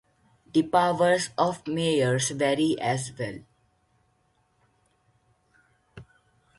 The 0.51 0.63
powers 0.63 1.29
of 1.37 1.67
mayors 1.67 2.31
vary 2.31 2.75
as 2.79 3.11
well. 3.19 3.35